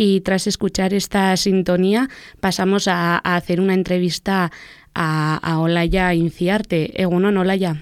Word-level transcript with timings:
y 0.00 0.22
tras 0.22 0.46
escuchar 0.46 0.94
esta 0.94 1.36
sintonía 1.36 2.08
pasamos 2.40 2.88
a, 2.88 3.18
hacer 3.18 3.60
una 3.60 3.74
entrevista 3.74 4.50
a, 4.94 5.36
a 5.36 5.60
Olaya 5.60 6.14
Inciarte. 6.14 7.02
Egunon, 7.02 7.36
Olaya. 7.36 7.76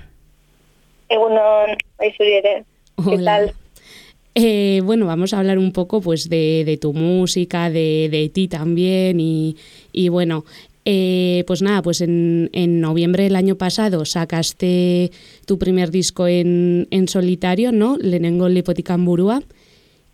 Egunon, 1.08 1.76
¿qué 2.00 3.18
tal? 3.24 3.52
Eh, 4.34 4.80
bueno, 4.82 5.06
vamos 5.06 5.32
a 5.32 5.38
hablar 5.38 5.58
un 5.58 5.72
poco 5.72 6.00
pues 6.00 6.28
de, 6.28 6.76
tu 6.80 6.92
música, 6.92 7.70
de, 7.70 8.08
de 8.10 8.28
ti 8.30 8.48
también 8.48 9.20
y, 9.20 9.56
y 9.92 10.08
bueno, 10.08 10.44
eh, 10.84 11.44
pues 11.46 11.62
nada, 11.62 11.82
pues 11.82 12.00
en, 12.00 12.50
en, 12.52 12.80
noviembre 12.80 13.22
del 13.22 13.36
año 13.36 13.54
pasado 13.54 14.04
sacaste 14.04 15.12
tu 15.46 15.56
primer 15.56 15.92
disco 15.92 16.26
en, 16.26 16.88
en 16.90 17.06
solitario, 17.06 17.70
¿no? 17.70 17.96
Lenengo 17.96 18.48
Lipoticamburúa. 18.48 19.40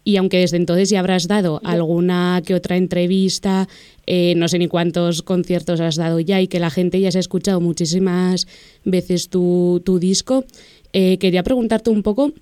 Y 0.04 0.18
aunque 0.18 0.38
desde 0.38 0.58
entonces 0.58 0.90
ya 0.90 1.00
habrás 1.00 1.26
dado 1.28 1.60
alguna 1.64 2.42
que 2.46 2.54
otra 2.54 2.76
entrevista, 2.76 3.66
eh, 4.06 4.34
no 4.36 4.48
sé 4.48 4.58
ni 4.58 4.68
cuántos 4.68 5.22
conciertos 5.22 5.80
has 5.80 5.96
dado 5.96 6.20
ya 6.20 6.40
y 6.42 6.48
que 6.48 6.60
la 6.60 6.70
gente 6.70 7.00
ya 7.00 7.10
se 7.10 7.18
ha 7.18 7.20
escuchado 7.20 7.60
muchísimas 7.60 8.46
veces 8.84 9.30
tu, 9.30 9.82
tu 9.84 9.98
disco, 9.98 10.44
eh, 10.92 11.18
quería 11.18 11.42
preguntarte 11.42 11.88
un 11.90 12.02
poco 12.02 12.32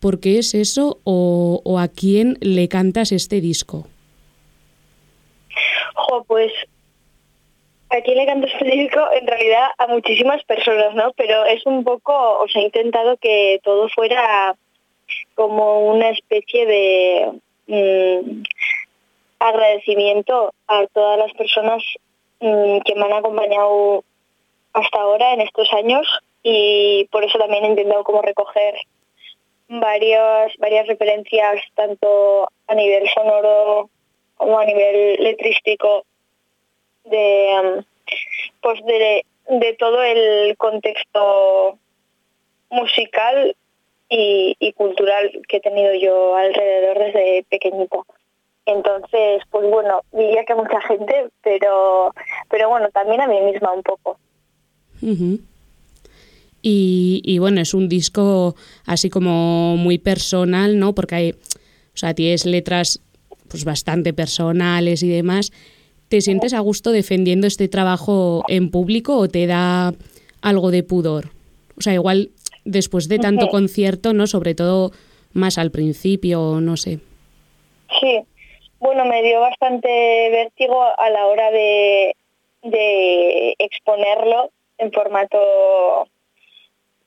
por 0.00 0.20
qué 0.20 0.38
es 0.38 0.54
eso 0.54 0.98
o, 1.04 1.78
a 1.78 1.88
quién 1.88 2.36
le 2.40 2.68
cantas 2.68 3.12
este 3.12 3.40
disco. 3.40 3.86
Jo, 5.94 6.24
pues 6.24 6.52
a 7.88 8.00
quién 8.02 8.18
le 8.18 8.26
canto 8.26 8.46
este 8.46 8.64
disco, 8.64 9.00
en 9.18 9.26
realidad 9.26 9.68
a 9.78 9.86
muchísimas 9.86 10.44
personas, 10.44 10.94
¿no? 10.94 11.12
Pero 11.16 11.44
es 11.46 11.64
un 11.66 11.84
poco, 11.84 12.12
o 12.40 12.48
sea, 12.48 12.62
he 12.62 12.66
intentado 12.66 13.16
que 13.16 13.60
todo 13.62 13.88
fuera 13.88 14.54
como 15.34 15.86
una 15.86 16.10
especie 16.10 16.66
de 16.66 17.32
mmm, 17.66 18.42
agradecimiento 19.38 20.52
a 20.66 20.86
todas 20.92 21.18
las 21.18 21.32
personas 21.34 21.82
mmm, 22.40 22.80
que 22.80 22.94
me 22.94 23.04
han 23.04 23.12
acompañado 23.12 24.04
hasta 24.72 25.00
ahora 25.00 25.32
en 25.32 25.40
estos 25.40 25.72
años 25.72 26.06
y 26.42 27.08
por 27.10 27.24
eso 27.24 27.38
también 27.38 27.64
he 27.64 27.68
intentado 27.68 28.04
como 28.04 28.22
recoger 28.22 28.74
varias 29.68 30.52
varias 30.58 30.86
referencias 30.86 31.60
tanto 31.74 32.48
a 32.68 32.74
nivel 32.74 33.08
sonoro 33.08 33.90
como 34.36 34.58
a 34.58 34.64
nivel 34.64 35.16
letrístico 35.22 36.04
de 37.04 37.48
um, 37.62 37.84
pues 38.60 38.84
de, 38.84 39.24
de 39.48 39.74
todo 39.74 40.02
el 40.02 40.56
contexto 40.56 41.78
musical 42.70 43.56
y, 44.08 44.56
y, 44.58 44.72
cultural 44.72 45.30
que 45.48 45.56
he 45.56 45.60
tenido 45.60 45.94
yo 45.94 46.36
alrededor 46.36 46.98
desde 46.98 47.44
pequeñita. 47.50 47.98
Entonces, 48.66 49.42
pues 49.50 49.68
bueno, 49.70 50.02
diría 50.12 50.44
que 50.44 50.54
mucha 50.54 50.80
gente, 50.82 51.28
pero, 51.42 52.12
pero 52.50 52.68
bueno, 52.68 52.88
también 52.90 53.20
a 53.20 53.28
mí 53.28 53.40
misma 53.40 53.72
un 53.72 53.82
poco. 53.82 54.18
Y, 56.62 57.22
y, 57.24 57.38
bueno, 57.38 57.60
es 57.60 57.74
un 57.74 57.88
disco 57.88 58.56
así 58.84 59.08
como 59.08 59.76
muy 59.76 59.98
personal, 59.98 60.78
¿no? 60.78 60.94
Porque 60.94 61.14
hay, 61.14 61.30
o 61.30 61.96
sea, 61.96 62.14
tienes 62.14 62.44
letras 62.44 63.00
pues 63.48 63.64
bastante 63.64 64.12
personales 64.12 65.02
y 65.02 65.08
demás. 65.08 65.52
¿Te 66.08 66.20
sientes 66.20 66.52
a 66.52 66.60
gusto 66.60 66.90
defendiendo 66.90 67.46
este 67.46 67.68
trabajo 67.68 68.44
en 68.48 68.70
público 68.70 69.16
o 69.16 69.28
te 69.28 69.46
da 69.46 69.94
algo 70.40 70.70
de 70.72 70.82
pudor? 70.82 71.30
O 71.76 71.82
sea, 71.82 71.94
igual 71.94 72.30
después 72.66 73.08
de 73.08 73.18
tanto 73.18 73.48
concierto, 73.48 74.12
¿no? 74.12 74.26
Sobre 74.26 74.54
todo 74.54 74.90
más 75.32 75.56
al 75.56 75.70
principio, 75.70 76.60
no 76.60 76.76
sé. 76.76 76.98
Sí, 78.00 78.20
bueno, 78.78 79.04
me 79.06 79.22
dio 79.22 79.40
bastante 79.40 79.88
vértigo 80.30 80.82
a 80.82 81.08
la 81.10 81.26
hora 81.26 81.50
de, 81.50 82.14
de 82.62 83.54
exponerlo 83.58 84.50
en 84.78 84.92
formato 84.92 86.08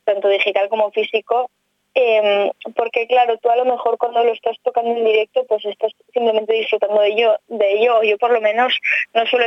tanto 0.06 0.30
digital 0.30 0.70
como 0.70 0.90
físico, 0.92 1.52
eh, 1.94 2.52
porque 2.76 3.08
claro, 3.08 3.38
tú 3.38 3.50
a 3.50 3.58
lo 3.58 3.66
mejor 3.66 3.98
cuando 3.98 4.24
lo 4.24 4.32
estás 4.32 4.58
tocando 4.64 4.92
en 4.92 5.06
directo, 5.06 5.44
pues 5.48 5.66
estás 5.66 5.92
simplemente 6.14 6.54
disfrutando 6.54 7.02
de 7.02 7.10
ello, 7.10 7.36
de 7.48 7.72
ello. 7.74 8.02
Yo 8.04 8.18
por 8.18 8.32
lo 8.32 8.42
menos 8.42 8.74
no 9.14 9.26
suelo 9.26 9.46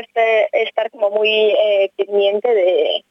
estar 0.52 0.90
como 0.90 1.10
muy 1.10 1.28
eh, 1.28 1.90
pendiente 1.96 2.52
de, 2.52 3.04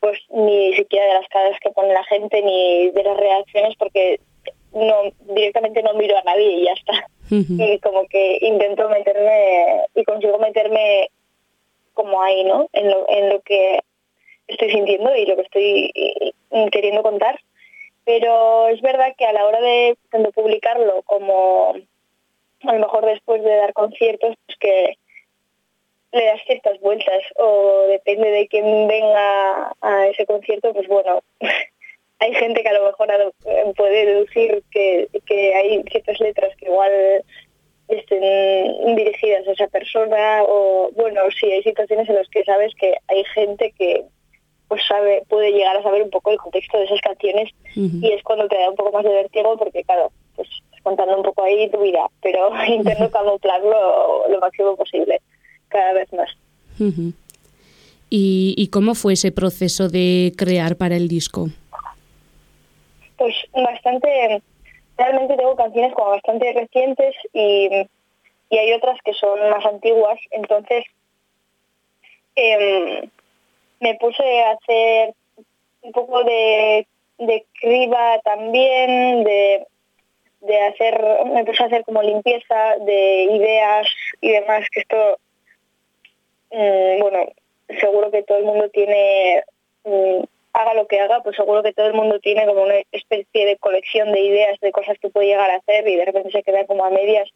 pues 0.00 0.18
ni 0.30 0.74
siquiera 0.74 1.06
de 1.06 1.14
las 1.14 1.28
caras 1.28 1.58
que 1.60 1.70
pone 1.70 1.92
la 1.92 2.04
gente 2.04 2.42
ni 2.42 2.90
de 2.90 3.02
las 3.02 3.16
reacciones 3.16 3.74
porque 3.78 4.20
no 4.72 4.94
directamente 5.34 5.82
no 5.82 5.94
miro 5.94 6.16
a 6.16 6.22
nadie 6.22 6.50
y 6.50 6.64
ya 6.64 6.72
está. 6.72 6.92
Uh 7.30 7.34
-huh. 7.34 7.74
Y 7.74 7.78
como 7.80 8.06
que 8.08 8.38
intento 8.40 8.88
meterme 8.88 9.84
y 9.94 10.04
consigo 10.04 10.38
meterme 10.38 11.10
como 11.94 12.22
ahí, 12.22 12.44
¿no? 12.44 12.68
En 12.72 12.90
lo, 12.90 13.08
en 13.08 13.28
lo 13.30 13.40
que 13.42 13.80
estoy 14.46 14.70
sintiendo 14.70 15.14
y 15.14 15.26
lo 15.26 15.36
que 15.36 15.42
estoy 15.42 15.92
queriendo 16.72 17.02
contar. 17.02 17.38
Pero 18.04 18.68
es 18.68 18.80
verdad 18.80 19.14
que 19.18 19.26
a 19.26 19.32
la 19.32 19.46
hora 19.46 19.60
de 19.60 19.96
tanto 20.10 20.32
publicarlo 20.32 21.02
como 21.02 21.74
a 22.62 22.72
lo 22.72 22.78
mejor 22.78 23.04
después 23.04 23.42
de 23.42 23.54
dar 23.56 23.72
conciertos, 23.72 24.34
pues 24.46 24.58
que 24.58 24.98
le 26.12 26.24
das 26.24 26.40
ciertas 26.46 26.80
vueltas 26.80 27.22
o 27.36 27.86
depende 27.88 28.30
de 28.30 28.48
quién 28.48 28.88
venga 28.88 29.72
a 29.80 30.06
ese 30.08 30.24
concierto, 30.26 30.72
pues 30.72 30.88
bueno, 30.88 31.20
hay 32.20 32.34
gente 32.34 32.62
que 32.62 32.68
a 32.68 32.78
lo 32.78 32.86
mejor 32.86 33.08
puede 33.76 34.06
deducir 34.06 34.62
que, 34.70 35.08
que 35.26 35.54
hay 35.54 35.82
ciertas 35.90 36.18
letras 36.20 36.54
que 36.56 36.66
igual 36.66 37.24
estén 37.88 38.96
dirigidas 38.96 39.46
a 39.48 39.52
esa 39.52 39.66
persona 39.68 40.42
o 40.46 40.90
bueno, 40.94 41.22
sí, 41.38 41.50
hay 41.50 41.62
situaciones 41.62 42.08
en 42.08 42.16
las 42.16 42.28
que 42.28 42.44
sabes 42.44 42.74
que 42.74 42.94
hay 43.08 43.24
gente 43.34 43.72
que 43.78 44.04
pues 44.68 44.82
sabe 44.86 45.22
puede 45.28 45.52
llegar 45.52 45.76
a 45.76 45.82
saber 45.82 46.02
un 46.02 46.10
poco 46.10 46.30
el 46.30 46.36
contexto 46.36 46.78
de 46.78 46.84
esas 46.84 47.00
canciones 47.00 47.50
uh 47.74 47.80
-huh. 47.80 48.02
y 48.02 48.12
es 48.12 48.22
cuando 48.22 48.46
te 48.48 48.58
da 48.58 48.68
un 48.68 48.76
poco 48.76 48.92
más 48.92 49.04
de 49.04 49.10
vértigo 49.10 49.56
porque 49.56 49.82
claro, 49.84 50.12
pues 50.36 50.48
contando 50.82 51.16
un 51.16 51.22
poco 51.22 51.42
ahí 51.42 51.70
tu 51.70 51.80
vida, 51.80 52.06
pero 52.20 52.50
intento 52.66 53.10
camuflarlo 53.10 54.28
lo 54.28 54.40
máximo 54.40 54.76
posible 54.76 55.20
cada 55.68 55.92
vez 55.92 56.12
más. 56.12 56.30
Uh 56.78 56.84
-huh. 56.84 57.12
¿Y, 58.10 58.54
¿Y 58.56 58.68
cómo 58.68 58.94
fue 58.94 59.12
ese 59.12 59.32
proceso 59.32 59.88
de 59.88 60.32
crear 60.36 60.76
para 60.76 60.96
el 60.96 61.08
disco? 61.08 61.48
Pues 63.16 63.34
bastante, 63.52 64.42
realmente 64.96 65.36
tengo 65.36 65.56
canciones 65.56 65.92
como 65.94 66.10
bastante 66.10 66.52
recientes 66.52 67.14
y, 67.34 67.68
y 68.50 68.58
hay 68.58 68.72
otras 68.72 68.98
que 69.04 69.12
son 69.12 69.38
más 69.50 69.64
antiguas, 69.66 70.18
entonces 70.30 70.84
eh, 72.36 73.08
me 73.80 73.94
puse 73.96 74.42
a 74.42 74.52
hacer 74.52 75.14
un 75.82 75.92
poco 75.92 76.24
de, 76.24 76.86
de 77.18 77.44
criba 77.60 78.20
también, 78.24 79.24
de, 79.24 79.66
de 80.40 80.60
hacer, 80.62 81.00
me 81.26 81.44
puse 81.44 81.62
a 81.62 81.66
hacer 81.66 81.84
como 81.84 82.02
limpieza 82.02 82.76
de 82.80 83.24
ideas 83.24 83.88
y 84.20 84.30
demás, 84.30 84.66
que 84.72 84.80
esto 84.80 85.18
mmm, 86.50 87.00
bueno, 87.00 87.26
seguro 87.80 88.10
que 88.10 88.22
todo 88.22 88.38
el 88.38 88.44
mundo 88.44 88.68
tiene, 88.70 89.42
mmm, 89.84 90.22
haga 90.52 90.74
lo 90.74 90.86
que 90.86 91.00
haga, 91.00 91.22
pues 91.22 91.36
seguro 91.36 91.62
que 91.62 91.72
todo 91.72 91.86
el 91.86 91.94
mundo 91.94 92.18
tiene 92.20 92.46
como 92.46 92.62
una 92.62 92.80
especie 92.92 93.46
de 93.46 93.56
colección 93.58 94.12
de 94.12 94.20
ideas 94.20 94.58
de 94.60 94.72
cosas 94.72 94.98
que 94.98 95.10
puede 95.10 95.28
llegar 95.28 95.50
a 95.50 95.56
hacer 95.56 95.86
y 95.86 95.96
de 95.96 96.04
repente 96.04 96.30
se 96.32 96.42
queda 96.42 96.66
como 96.66 96.84
a 96.84 96.90
medias. 96.90 97.28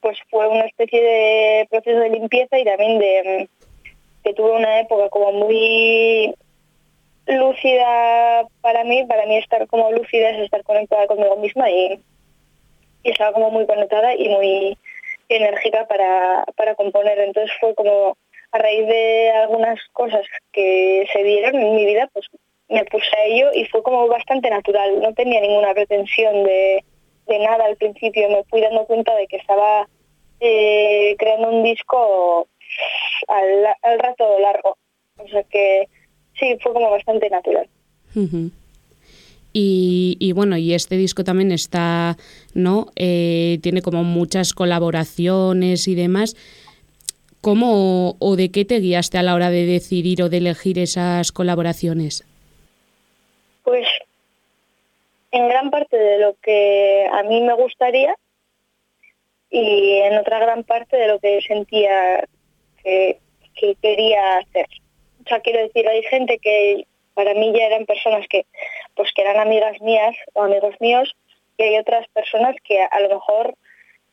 Pues 0.00 0.18
fue 0.30 0.46
una 0.48 0.66
especie 0.66 1.02
de 1.02 1.66
proceso 1.70 1.98
de 1.98 2.10
limpieza 2.10 2.58
y 2.58 2.64
también 2.64 2.98
de 2.98 3.48
que 4.22 4.34
tuve 4.34 4.52
una 4.52 4.80
época 4.80 5.08
como 5.08 5.32
muy 5.32 6.34
lúcida 7.26 8.46
para 8.60 8.84
mí, 8.84 9.04
para 9.06 9.24
mí 9.26 9.38
estar 9.38 9.66
como 9.66 9.90
lúcida 9.92 10.30
es 10.30 10.40
estar 10.40 10.62
conectada 10.62 11.06
conmigo 11.06 11.36
misma 11.36 11.70
y, 11.70 11.98
y 13.02 13.10
estaba 13.10 13.32
como 13.32 13.50
muy 13.50 13.66
conectada 13.66 14.14
y 14.14 14.28
muy 14.28 14.78
enérgica 15.28 15.86
para, 15.86 16.44
para 16.56 16.74
componer. 16.74 17.18
Entonces 17.18 17.50
fue 17.58 17.74
como 17.74 18.16
a 18.54 18.58
raíz 18.58 18.86
de 18.86 19.30
algunas 19.32 19.80
cosas 19.92 20.24
que 20.52 21.06
se 21.12 21.24
dieron 21.24 21.56
en 21.60 21.74
mi 21.74 21.86
vida, 21.86 22.08
pues 22.12 22.26
me 22.68 22.84
puse 22.84 23.10
a 23.16 23.24
ello 23.24 23.50
y 23.52 23.64
fue 23.66 23.82
como 23.82 24.06
bastante 24.06 24.48
natural. 24.48 25.00
No 25.00 25.12
tenía 25.12 25.40
ninguna 25.40 25.74
pretensión 25.74 26.44
de, 26.44 26.84
de 27.26 27.38
nada 27.40 27.64
al 27.64 27.76
principio. 27.76 28.28
Me 28.28 28.44
fui 28.44 28.60
dando 28.60 28.86
cuenta 28.86 29.12
de 29.16 29.26
que 29.26 29.38
estaba 29.38 29.88
eh, 30.38 31.16
creando 31.18 31.50
un 31.50 31.64
disco 31.64 32.46
al, 33.26 33.66
al 33.82 33.98
rato 33.98 34.38
largo. 34.38 34.78
O 35.18 35.28
sea 35.28 35.42
que 35.42 35.88
sí, 36.38 36.56
fue 36.62 36.72
como 36.72 36.90
bastante 36.90 37.28
natural. 37.30 37.68
Y, 39.52 40.16
y, 40.20 40.32
bueno, 40.32 40.56
y 40.56 40.74
este 40.74 40.96
disco 40.96 41.24
también 41.24 41.50
está, 41.50 42.16
¿no? 42.54 42.86
Eh, 42.94 43.58
tiene 43.62 43.82
como 43.82 44.04
muchas 44.04 44.52
colaboraciones 44.52 45.88
y 45.88 45.96
demás. 45.96 46.36
¿Cómo 47.44 48.16
o 48.20 48.36
de 48.36 48.50
qué 48.50 48.64
te 48.64 48.80
guiaste 48.80 49.18
a 49.18 49.22
la 49.22 49.34
hora 49.34 49.50
de 49.50 49.66
decidir 49.66 50.22
o 50.22 50.30
de 50.30 50.38
elegir 50.38 50.78
esas 50.78 51.30
colaboraciones? 51.30 52.24
Pues 53.64 53.86
en 55.30 55.46
gran 55.50 55.70
parte 55.70 55.94
de 55.94 56.20
lo 56.20 56.36
que 56.40 57.06
a 57.12 57.22
mí 57.24 57.42
me 57.42 57.52
gustaría 57.52 58.16
y 59.50 59.98
en 59.98 60.16
otra 60.16 60.38
gran 60.38 60.64
parte 60.64 60.96
de 60.96 61.06
lo 61.06 61.18
que 61.18 61.42
sentía 61.42 62.24
que, 62.82 63.18
que 63.54 63.74
quería 63.82 64.38
hacer. 64.38 64.66
O 65.26 65.28
sea, 65.28 65.40
quiero 65.40 65.60
decir, 65.60 65.86
hay 65.86 66.02
gente 66.04 66.38
que 66.38 66.86
para 67.12 67.34
mí 67.34 67.52
ya 67.54 67.66
eran 67.66 67.84
personas 67.84 68.26
que, 68.30 68.46
pues, 68.96 69.10
que 69.14 69.20
eran 69.20 69.36
amigas 69.36 69.78
mías 69.82 70.16
o 70.32 70.44
amigos 70.44 70.76
míos, 70.80 71.14
y 71.58 71.64
hay 71.64 71.76
otras 71.76 72.08
personas 72.08 72.56
que 72.64 72.82
a, 72.82 73.00
lo 73.00 73.10
mejor 73.10 73.54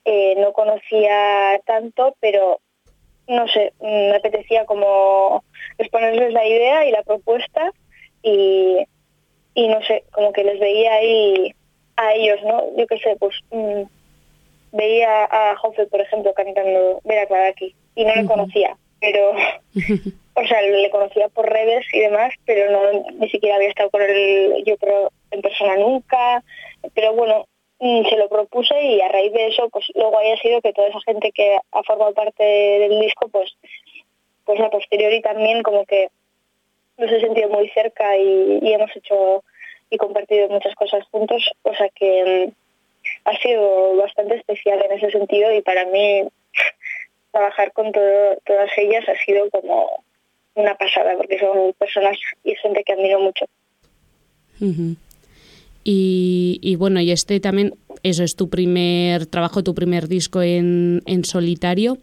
eh, 0.03 0.35
no 0.37 0.51
conocía 0.51 1.61
tanto, 1.65 2.17
pero 2.19 2.59
no 3.31 3.47
sé, 3.47 3.73
me 3.79 4.15
apetecía 4.15 4.65
como 4.65 5.43
exponerles 5.77 6.33
la 6.33 6.45
idea 6.45 6.85
y 6.85 6.91
la 6.91 7.03
propuesta 7.03 7.71
y, 8.21 8.85
y 9.53 9.67
no 9.69 9.81
sé, 9.83 10.03
como 10.11 10.33
que 10.33 10.43
les 10.43 10.59
veía 10.59 10.93
ahí 10.93 11.55
a 11.95 12.13
ellos, 12.13 12.39
¿no? 12.43 12.63
Yo 12.77 12.85
qué 12.87 12.97
sé, 12.99 13.15
pues 13.19 13.35
mm, 13.51 13.83
veía 14.73 15.25
a 15.25 15.55
Jofe, 15.55 15.87
por 15.87 16.01
ejemplo, 16.01 16.33
cantando 16.33 16.99
Vera 17.05 17.47
aquí 17.47 17.73
y 17.95 18.03
no 18.03 18.15
le 18.15 18.25
conocía, 18.25 18.75
pero, 18.99 19.31
o 20.33 20.45
sea, 20.45 20.61
le 20.61 20.89
conocía 20.89 21.29
por 21.29 21.49
redes 21.49 21.85
y 21.93 21.99
demás, 21.99 22.33
pero 22.45 22.69
no 22.69 23.09
ni 23.13 23.29
siquiera 23.29 23.55
había 23.55 23.69
estado 23.69 23.89
con 23.91 24.01
él, 24.01 24.61
yo 24.65 24.75
creo, 24.77 25.11
en 25.31 25.41
persona 25.41 25.77
nunca, 25.77 26.43
pero 26.93 27.13
bueno, 27.13 27.45
se 27.81 28.15
lo 28.15 28.29
propuse 28.29 28.79
y 28.79 29.01
a 29.01 29.09
raíz 29.09 29.33
de 29.33 29.47
eso, 29.47 29.67
pues 29.69 29.85
luego 29.95 30.17
haya 30.19 30.37
sido 30.37 30.61
que 30.61 30.71
toda 30.71 30.89
esa 30.89 31.01
gente 31.01 31.31
que 31.31 31.57
ha 31.71 31.83
formado 31.83 32.13
parte 32.13 32.43
del 32.43 32.99
disco, 33.01 33.27
pues, 33.29 33.55
pues 34.45 34.59
a 34.59 34.69
posteriori 34.69 35.21
también 35.21 35.63
como 35.63 35.85
que 35.85 36.09
nos 36.97 37.11
he 37.11 37.19
sentido 37.19 37.49
muy 37.49 37.69
cerca 37.69 38.17
y, 38.17 38.59
y 38.61 38.73
hemos 38.73 38.95
hecho 38.95 39.43
y 39.89 39.97
compartido 39.97 40.47
muchas 40.49 40.75
cosas 40.75 41.03
juntos, 41.09 41.51
o 41.63 41.73
sea 41.73 41.89
que 41.89 42.47
mm, 42.47 42.51
ha 43.25 43.37
sido 43.37 43.95
bastante 43.97 44.35
especial 44.35 44.79
en 44.83 44.91
ese 44.91 45.09
sentido 45.09 45.51
y 45.51 45.61
para 45.61 45.85
mí 45.85 46.23
trabajar 47.31 47.71
con 47.73 47.91
todas 47.91 48.77
ellas 48.77 49.09
ha 49.09 49.15
sido 49.25 49.49
como 49.49 50.03
una 50.53 50.75
pasada 50.75 51.15
porque 51.17 51.39
son 51.39 51.73
personas 51.73 52.17
y 52.43 52.55
gente 52.55 52.83
que 52.83 52.93
admiro 52.93 53.19
mucho. 53.19 53.45
Y, 55.83 56.75
bueno, 56.77 57.01
y 57.01 57.11
este 57.11 57.39
también, 57.39 57.75
eso 58.03 58.23
es 58.23 58.35
tu 58.35 58.49
primer 58.49 59.25
trabajo, 59.25 59.63
tu 59.63 59.73
primer 59.73 60.07
disco 60.07 60.41
en, 60.41 61.01
en 61.05 61.25
solitario, 61.25 61.97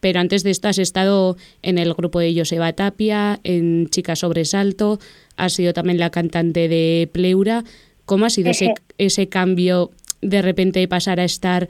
pero 0.00 0.20
antes 0.20 0.42
de 0.42 0.50
esto 0.50 0.68
has 0.68 0.78
estado 0.78 1.36
en 1.62 1.78
el 1.78 1.94
grupo 1.94 2.18
de 2.18 2.34
Joseba 2.36 2.72
Tapia, 2.72 3.38
en 3.44 3.88
Chica 3.88 4.16
Sobresalto, 4.16 4.98
has 5.36 5.52
sido 5.52 5.72
también 5.72 5.98
la 5.98 6.10
cantante 6.10 6.68
de 6.68 7.08
Pleura. 7.12 7.64
¿Cómo 8.04 8.26
ha 8.26 8.30
sido 8.30 8.50
ese, 8.50 8.74
ese 8.98 9.28
cambio 9.28 9.90
de 10.20 10.42
repente 10.42 10.86
pasar 10.88 11.20
a 11.20 11.24
estar 11.24 11.68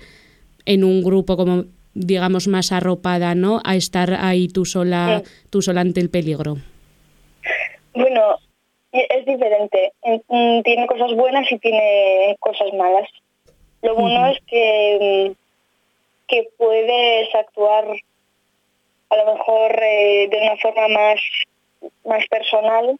en 0.64 0.82
un 0.82 1.02
grupo 1.02 1.36
como 1.36 1.66
digamos 1.94 2.48
más 2.48 2.72
arropada, 2.72 3.34
¿no? 3.34 3.60
A 3.64 3.76
estar 3.76 4.14
ahí 4.14 4.48
tú 4.48 4.64
sola, 4.64 5.22
tú 5.50 5.60
sola 5.60 5.82
ante 5.82 6.00
el 6.00 6.08
peligro. 6.08 6.58
Bueno, 7.94 8.38
es 8.92 9.24
diferente. 9.24 9.92
Mm, 10.28 10.62
tiene 10.62 10.86
cosas 10.86 11.14
buenas 11.14 11.50
y 11.50 11.58
tiene 11.58 12.36
cosas 12.40 12.72
malas. 12.74 13.08
Lo 13.80 13.94
bueno 13.94 14.28
es 14.28 14.38
que, 14.46 15.28
mm, 15.30 16.28
que 16.28 16.48
puedes 16.56 17.34
actuar 17.34 17.84
a 19.10 19.16
lo 19.16 19.34
mejor 19.34 19.78
eh, 19.82 20.28
de 20.30 20.38
una 20.38 20.56
forma 20.56 20.88
más, 20.88 21.20
más 22.04 22.26
personal 22.28 22.96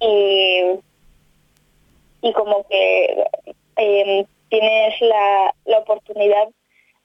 y, 0.00 0.62
y 2.22 2.32
como 2.32 2.66
que 2.68 3.24
eh, 3.76 4.26
tienes 4.50 5.00
la, 5.00 5.54
la 5.64 5.78
oportunidad 5.78 6.48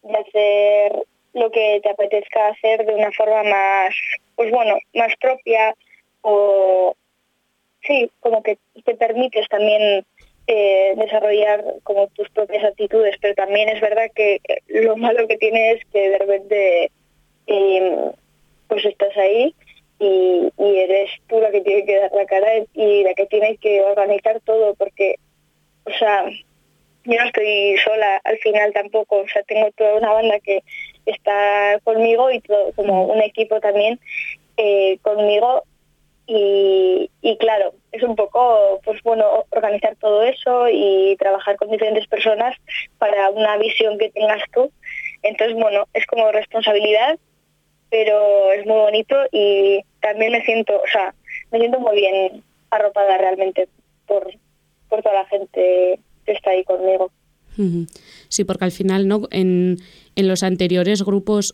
de 0.01 0.17
hacer 0.17 1.05
lo 1.33 1.49
que 1.51 1.79
te 1.81 1.89
apetezca 1.89 2.47
hacer 2.47 2.85
de 2.85 2.95
una 2.95 3.11
forma 3.11 3.43
más, 3.43 3.95
pues 4.35 4.51
bueno, 4.51 4.77
más 4.93 5.13
propia 5.19 5.75
o 6.21 6.95
sí, 7.85 8.09
como 8.19 8.43
que 8.43 8.57
te 8.83 8.95
permites 8.95 9.47
también 9.49 10.05
eh, 10.47 10.93
desarrollar 10.97 11.63
como 11.83 12.07
tus 12.07 12.29
propias 12.29 12.63
actitudes, 12.63 13.15
pero 13.21 13.33
también 13.35 13.69
es 13.69 13.81
verdad 13.81 14.11
que 14.13 14.41
lo 14.67 14.97
malo 14.97 15.27
que 15.27 15.37
tiene 15.37 15.71
es 15.71 15.85
que 15.85 16.09
de 16.09 16.17
repente 16.17 16.91
em, 17.47 18.11
pues 18.67 18.85
estás 18.85 19.15
ahí 19.17 19.55
y, 19.99 20.51
y, 20.57 20.77
eres 20.77 21.11
tú 21.27 21.39
la 21.39 21.51
que 21.51 21.61
tiene 21.61 21.85
que 21.85 21.97
dar 21.97 22.11
la 22.13 22.25
cara 22.25 22.47
y 22.73 23.03
la 23.03 23.13
que 23.13 23.25
tiene 23.27 23.57
que 23.57 23.81
organizar 23.81 24.41
todo, 24.41 24.73
porque, 24.75 25.15
o 25.85 25.91
sea, 25.91 26.25
yo 27.05 27.15
no 27.19 27.25
estoy 27.25 27.77
sola 27.83 28.19
al 28.23 28.37
final 28.39 28.73
tampoco, 28.73 29.21
o 29.21 29.27
sea, 29.27 29.43
tengo 29.43 29.71
toda 29.71 29.95
una 29.95 30.11
banda 30.11 30.39
que 30.39 30.63
está 31.05 31.79
conmigo 31.83 32.31
y 32.31 32.39
todo, 32.41 32.71
como 32.73 33.05
un 33.05 33.21
equipo 33.21 33.59
también 33.59 33.99
eh, 34.57 34.97
conmigo 35.01 35.63
y, 36.25 37.09
claro, 37.39 37.73
es 37.91 38.01
un 38.03 38.15
poco, 38.15 38.79
pues 38.85 39.01
bueno, 39.03 39.45
organizar 39.49 39.95
todo 39.97 40.23
eso 40.23 40.67
y 40.69 41.15
trabajar 41.19 41.57
con 41.57 41.69
diferentes 41.69 42.07
personas 42.07 42.55
para 42.97 43.29
una 43.29 43.57
visión 43.57 43.97
que 43.97 44.09
tengas 44.09 44.41
tú. 44.53 44.71
Entonces, 45.21 45.55
bueno, 45.55 45.87
es 45.93 46.05
como 46.05 46.31
responsabilidad, 46.31 47.19
pero 47.89 48.51
es 48.53 48.65
muy 48.65 48.77
bonito 48.77 49.15
y 49.31 49.81
también 50.01 50.31
me 50.31 50.43
siento, 50.45 50.75
o 50.75 50.87
sea, 50.91 51.13
me 51.51 51.59
siento 51.59 51.79
muy 51.79 51.95
bien 51.95 52.43
arropada 52.71 53.17
realmente 53.17 53.67
por, 54.07 54.31
por 54.89 55.01
toda 55.03 55.15
la 55.15 55.25
gente 55.25 55.99
está 56.25 56.51
ahí 56.51 56.63
conmigo. 56.63 57.11
Sí, 58.29 58.45
porque 58.45 58.65
al 58.65 58.71
final, 58.71 59.07
¿no? 59.07 59.27
En, 59.29 59.77
en 60.15 60.27
los 60.27 60.41
anteriores 60.41 61.03
grupos, 61.03 61.53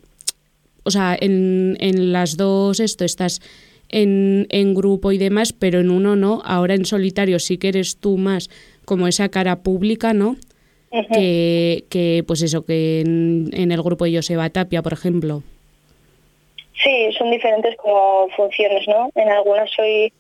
o 0.84 0.92
sea, 0.92 1.18
en, 1.20 1.76
en 1.82 2.14
las 2.14 2.38
dos, 2.38 2.80
esto, 2.80 3.04
estás 3.04 3.42
en, 3.90 4.48
en, 4.50 4.74
grupo 4.74 5.12
y 5.12 5.18
demás, 5.18 5.54
pero 5.54 5.80
en 5.80 5.90
uno 5.90 6.16
no. 6.16 6.42
Ahora 6.46 6.76
en 6.76 6.86
solitario 6.86 7.40
sí 7.40 7.58
que 7.58 7.70
eres 7.70 7.98
tú 7.98 8.18
más 8.18 8.50
como 8.86 9.08
esa 9.08 9.30
cara 9.30 9.62
pública, 9.64 10.14
¿no? 10.14 10.38
que, 11.14 11.86
que, 11.90 12.24
pues 12.26 12.42
eso, 12.42 12.66
que 12.66 13.02
en, 13.02 13.50
en 13.54 13.72
el 13.72 13.82
grupo 13.82 14.06
de 14.06 14.16
Joseba 14.16 14.50
Tapia, 14.50 14.82
por 14.82 14.94
ejemplo. 14.94 15.44
Sí, 16.84 17.12
son 17.18 17.30
diferentes 17.30 17.76
como 17.76 18.30
funciones, 18.30 18.88
¿no? 18.88 19.10
En 19.16 19.30
algunas 19.30 19.70
soy 19.72 20.12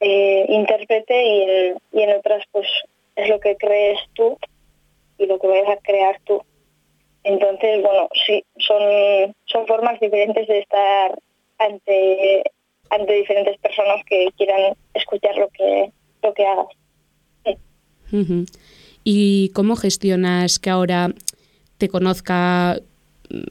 eh, 0.00 0.46
intérprete 0.48 1.24
y 1.24 1.42
en, 1.42 1.78
y 1.92 2.02
en 2.02 2.16
otras 2.16 2.44
pues 2.52 2.66
es 3.16 3.28
lo 3.28 3.40
que 3.40 3.56
crees 3.56 3.98
tú 4.14 4.38
y 5.18 5.26
lo 5.26 5.38
que 5.38 5.46
vayas 5.46 5.68
a 5.68 5.76
crear 5.78 6.20
tú. 6.24 6.42
Entonces, 7.24 7.82
bueno, 7.82 8.08
sí, 8.26 8.44
son, 8.58 9.34
son 9.46 9.66
formas 9.66 9.98
diferentes 9.98 10.46
de 10.46 10.58
estar 10.58 11.18
ante, 11.58 12.42
ante 12.90 13.12
diferentes 13.12 13.58
personas 13.58 14.04
que 14.06 14.28
quieran 14.36 14.74
escuchar 14.94 15.36
lo 15.36 15.48
que, 15.48 15.90
lo 16.22 16.34
que 16.34 16.46
hagas. 16.46 16.66
¿Y 19.02 19.50
cómo 19.54 19.76
gestionas 19.76 20.58
que 20.58 20.70
ahora 20.70 21.10
te 21.78 21.88
conozca 21.88 22.80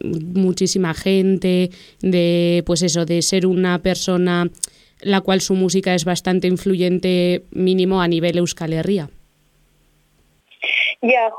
muchísima 0.04 0.94
gente, 0.94 1.70
de 2.00 2.64
pues 2.66 2.82
eso, 2.84 3.06
de 3.06 3.22
ser 3.22 3.46
una 3.46 3.80
persona 3.80 4.50
la 5.02 5.22
cual 5.22 5.42
su 5.42 5.54
música 5.54 5.94
es 5.94 6.06
bastante 6.06 6.48
influyente 6.48 7.44
mínimo 7.52 8.02
a 8.02 8.08
nivel 8.08 8.38
Euskal 8.38 8.74
Herria? 8.74 9.10
Ya, 11.02 11.30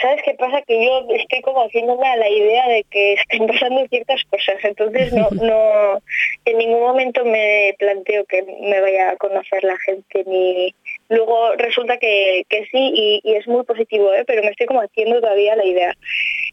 ¿sabes 0.00 0.22
qué 0.24 0.34
pasa? 0.34 0.62
Que 0.62 0.84
yo 0.84 1.06
estoy 1.10 1.40
como 1.42 1.62
haciéndome 1.62 2.06
a 2.06 2.16
la 2.16 2.28
idea 2.28 2.68
de 2.68 2.84
que 2.84 3.14
están 3.14 3.46
pasando 3.46 3.86
ciertas 3.88 4.22
cosas, 4.24 4.56
entonces 4.62 5.12
no, 5.12 5.28
no, 5.42 6.02
en 6.44 6.58
ningún 6.58 6.80
momento 6.80 7.24
me 7.24 7.74
planteo 7.78 8.24
que 8.24 8.42
me 8.42 8.80
vaya 8.80 9.10
a 9.10 9.16
conocer 9.16 9.64
la 9.64 9.78
gente, 9.78 10.24
ni 10.26 10.74
luego 11.08 11.54
resulta 11.56 11.98
que, 11.98 12.44
que 12.48 12.66
sí 12.66 12.92
y, 12.94 13.20
y, 13.24 13.34
es 13.34 13.46
muy 13.46 13.64
positivo, 13.64 14.12
¿eh? 14.14 14.24
pero 14.26 14.42
me 14.42 14.50
estoy 14.50 14.66
como 14.66 14.80
haciendo 14.80 15.20
todavía 15.20 15.56
la 15.56 15.64
idea. 15.64 15.94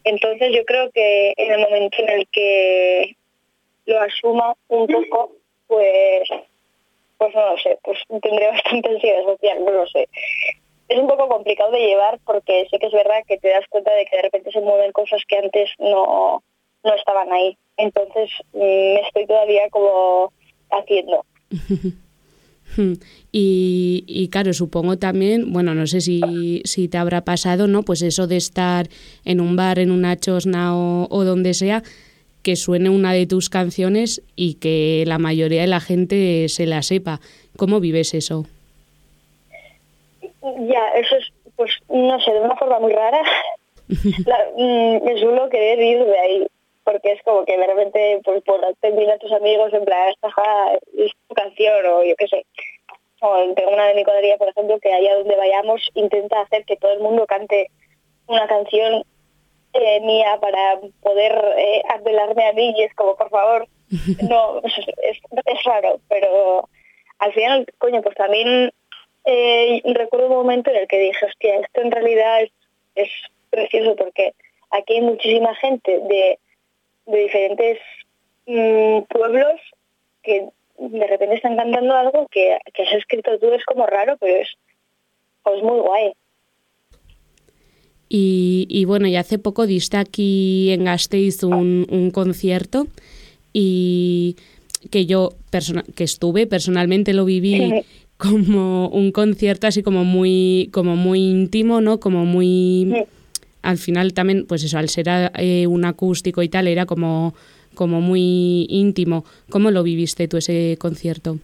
Entonces 0.04 0.52
yo 0.54 0.66
creo 0.66 0.92
que 0.92 1.34
en 1.38 1.52
el 1.52 1.60
momento 1.60 1.98
en 2.00 2.10
el 2.10 2.28
que 2.30 3.16
lo 3.86 4.00
asuma 4.02 4.54
un 4.68 4.88
poco, 4.88 5.34
pues 5.68 6.30
pues 7.18 7.34
no 7.34 7.50
lo 7.50 7.58
sé, 7.58 7.80
pues 7.84 7.98
tendré 8.22 8.48
bastante 8.48 8.90
ansiedad 8.90 9.24
social, 9.24 9.66
no 9.66 9.72
lo 9.72 9.88
sé 9.88 10.08
es 10.90 11.00
un 11.00 11.08
poco 11.08 11.28
complicado 11.28 11.72
de 11.72 11.80
llevar 11.80 12.20
porque 12.26 12.68
sé 12.70 12.80
que 12.80 12.88
es 12.88 12.94
verdad 12.94 13.24
que 13.28 13.38
te 13.38 13.50
das 13.50 13.66
cuenta 13.70 13.94
de 13.94 14.06
que 14.06 14.16
de 14.16 14.22
repente 14.24 14.52
se 14.52 14.62
mueven 14.62 14.92
cosas 14.92 15.22
que 15.28 15.38
antes 15.38 15.70
no, 15.80 16.44
no 16.84 16.94
estaban 16.96 17.32
ahí. 17.32 17.58
Entonces 17.78 18.30
mm, 18.54 18.60
me 18.60 19.02
estoy 19.02 19.26
todavía 19.26 19.70
como 19.70 20.32
haciendo. 20.72 21.26
Y, 23.32 24.04
y, 24.08 24.28
claro, 24.28 24.54
supongo 24.54 24.98
también, 24.98 25.52
bueno, 25.54 25.74
no 25.74 25.88
sé 25.88 26.02
si, 26.02 26.62
si 26.66 26.88
te 26.88 26.98
habrá 26.98 27.24
pasado, 27.24 27.68
¿no? 27.68 27.84
Pues 27.84 28.02
eso 28.02 28.28
de 28.28 28.38
estar 28.38 28.88
en 29.26 29.40
un 29.40 29.56
bar, 29.56 29.80
en 29.80 29.90
una 29.90 30.18
chosna 30.18 30.78
o, 30.78 31.08
o 31.10 31.24
donde 31.24 31.54
sea, 31.54 31.82
que 32.44 32.56
suene 32.56 32.90
una 32.90 33.14
de 33.14 33.26
tus 33.26 33.50
canciones 33.50 34.22
y 34.36 34.56
que 34.56 35.06
la 35.08 35.18
mayoría 35.18 35.62
de 35.62 35.68
la 35.68 35.80
gente 35.80 36.50
se 36.50 36.66
la 36.66 36.84
sepa. 36.84 37.20
¿Cómo 37.56 37.80
vives 37.80 38.14
eso? 38.14 38.46
Ya, 40.68 40.90
eso 40.96 41.16
es, 41.16 41.32
pues, 41.56 41.72
no 41.90 42.20
sé, 42.20 42.32
de 42.32 42.42
una 42.42 42.56
forma 42.56 42.80
muy 42.80 42.94
rara, 42.94 43.22
mm, 43.88 45.04
me 45.04 45.20
suelo 45.20 45.50
querer 45.50 45.80
ir 45.80 46.06
de 46.06 46.20
ahí, 46.20 46.48
porque 46.84 47.14
es 47.14 47.24
como 47.24 47.46
que 47.46 47.58
de 47.58 47.68
repente, 47.68 48.22
pues 48.24 48.44
por 48.44 48.62
terminar 48.80 49.16
a 49.16 49.20
tus 49.20 49.32
amigos 49.32 49.74
en 49.74 49.86
plan, 49.86 50.10
esta 50.10 50.30
es 50.98 51.12
tu 51.28 51.36
canción 51.36 51.86
o 51.86 52.04
yo 52.04 52.16
qué 52.16 52.28
sé. 52.28 52.46
O 53.22 53.54
tengo 53.56 53.72
una 53.72 53.88
de 53.88 53.96
mi 53.96 54.04
cuadrilla, 54.04 54.38
por 54.38 54.50
ejemplo, 54.50 54.80
que 54.80 54.94
allá 54.94 55.16
donde 55.16 55.36
vayamos 55.36 55.82
intenta 55.96 56.42
hacer 56.42 56.66
que 56.66 56.78
todo 56.78 56.92
el 56.92 57.00
mundo 57.00 57.26
cante 57.26 57.72
una 58.28 58.48
canción 58.48 59.04
eh, 59.74 60.00
mía 60.02 60.38
para 60.40 60.80
poder 61.02 61.34
eh, 61.58 61.82
apelarme 61.90 62.46
a 62.46 62.54
mí 62.54 62.74
y 62.78 62.84
es 62.84 62.94
como, 62.96 63.16
por 63.16 63.30
favor, 63.30 63.68
no, 64.30 64.60
es, 64.64 65.18
es, 65.46 65.64
raro, 65.64 66.00
pero 66.08 66.70
al 67.20 67.34
final, 67.34 67.66
coño, 67.78 68.02
pues 68.02 68.16
también 68.16 68.72
eh, 69.30 69.82
recuerdo 69.94 70.28
un 70.28 70.38
momento 70.38 70.70
en 70.72 70.78
el 70.78 70.88
que 70.88 71.00
dije, 71.00 71.26
hostia, 71.26 71.60
esto 71.60 71.82
en 71.82 71.92
realidad 71.92 72.44
es, 72.44 72.52
es 72.96 73.10
precioso 73.50 73.96
porque 73.98 74.34
aquí 74.72 74.94
hay 74.94 75.02
muchísima 75.02 75.54
gente 75.56 76.00
de, 76.00 76.40
de 77.08 77.18
diferentes 77.18 77.80
mm, 78.46 79.02
pueblos 79.10 79.60
que 80.24 80.48
de 80.78 81.08
repente 81.08 81.36
están 81.36 81.58
cantando 81.58 81.94
algo 81.94 82.28
que, 82.32 82.58
que 82.74 82.84
has 82.84 82.94
escrito 82.94 83.38
tú, 83.40 83.52
es 83.52 83.66
como 83.66 83.86
raro, 83.86 84.16
pero 84.18 84.38
es 84.38 84.50
pues 85.44 85.62
muy 85.62 85.80
guay. 85.80 86.14
Y, 88.10 88.86
bueno, 88.86 89.08
y 89.08 89.18
hace 89.18 89.38
poco 89.38 89.68
diste 89.68 89.98
aquí 89.98 90.72
en 90.72 90.86
Gasteiz 90.86 91.44
un, 91.44 91.86
un 91.90 92.12
concierto 92.12 92.88
y 93.52 94.38
que 94.92 95.06
yo 95.06 95.32
que 95.96 96.06
estuve 96.06 96.48
personalmente 96.48 97.14
lo 97.14 97.26
viví 97.26 97.84
como 98.30 98.90
un 98.90 99.12
concierto 99.12 99.68
así 99.68 99.84
como 99.84 100.04
muy 100.04 100.70
como 100.74 100.96
muy 100.96 101.20
íntimo 101.20 101.82
no 101.82 102.00
como 102.00 102.26
muy 102.26 103.06
al 103.62 103.78
final 103.78 104.14
también 104.14 104.46
pues 104.48 104.64
eso 104.64 104.78
al 104.78 104.90
ser 104.90 105.08
eh, 105.36 105.68
un 105.68 105.86
acústico 105.86 106.42
y 106.42 106.50
tal 106.50 106.68
era 106.68 106.86
como 106.86 107.34
como 107.76 108.02
muy 108.02 108.66
íntimo. 108.70 109.24
Cómo 109.52 109.70
lo 109.70 109.84
viviste 109.84 110.28
tú 110.28 110.38
ese 110.38 110.78
concierto 110.80 111.38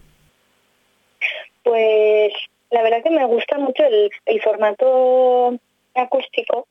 pues 1.64 2.32
la 2.70 2.82
verdad 2.82 3.02
que 3.02 3.10
me 3.10 3.24
gusta 3.24 3.58
mucho 3.58 3.84
el, 3.84 4.10
el 4.26 4.42
formato 4.42 5.58
acústico. 5.94 6.68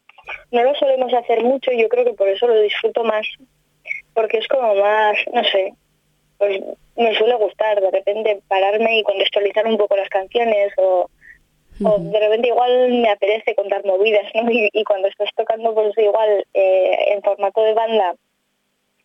No 0.51 0.63
lo 0.63 0.73
solemos 0.75 1.13
hacer 1.13 1.43
mucho 1.43 1.71
y 1.71 1.81
yo 1.81 1.89
creo 1.89 2.05
que 2.05 2.13
por 2.13 2.29
eso 2.29 2.47
lo 2.47 2.61
disfruto 2.61 3.03
más, 3.03 3.27
porque 4.13 4.37
es 4.37 4.47
como 4.47 4.75
más, 4.75 5.17
no 5.33 5.43
sé, 5.43 5.73
pues 6.37 6.61
me 6.95 7.15
suele 7.15 7.35
gustar 7.35 7.81
de 7.81 7.91
repente 7.91 8.39
pararme 8.47 8.99
y 8.99 9.03
contextualizar 9.03 9.65
un 9.67 9.77
poco 9.77 9.95
las 9.95 10.09
canciones 10.09 10.73
o, 10.77 11.09
de 11.79 12.19
repente 12.19 12.49
igual 12.49 12.89
me 12.93 13.09
apetece 13.09 13.55
contar 13.55 13.83
movidas, 13.83 14.25
¿no? 14.35 14.49
Y, 14.51 14.83
cuando 14.83 15.07
estás 15.07 15.29
tocando 15.35 15.73
pues 15.73 15.97
igual 15.97 16.45
eh, 16.53 17.13
en 17.13 17.21
formato 17.23 17.63
de 17.63 17.73
banda, 17.73 18.13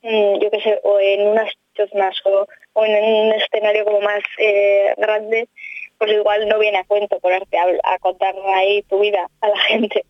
mm, 0.02 0.38
yo 0.38 0.50
qué 0.50 0.60
sé, 0.60 0.78
o 0.84 1.00
en 1.00 1.28
unas 1.28 1.50
más 1.94 2.16
o, 2.24 2.46
o 2.74 2.84
en 2.84 3.04
un 3.04 3.32
escenario 3.32 3.84
como 3.84 4.00
más 4.00 4.22
eh, 4.38 4.94
grande, 4.96 5.48
pues 5.98 6.12
igual 6.12 6.48
no 6.48 6.58
viene 6.58 6.78
a 6.78 6.84
cuento 6.84 7.18
ponerte 7.20 7.58
a, 7.58 7.66
a 7.84 7.98
contar 7.98 8.34
ahí 8.54 8.82
tu 8.82 9.00
vida 9.00 9.28
a 9.40 9.48
la 9.48 9.58
gente. 9.60 10.04